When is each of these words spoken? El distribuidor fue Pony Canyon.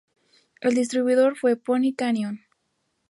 El 0.61 0.73
distribuidor 0.73 1.37
fue 1.37 1.55
Pony 1.57 1.93
Canyon. 1.95 2.39